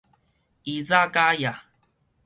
[0.63, 1.53] 伊查跤也